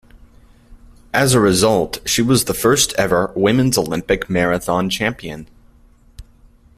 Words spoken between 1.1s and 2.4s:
As a result, she